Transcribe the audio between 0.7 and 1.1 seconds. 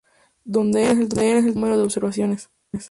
"n" es el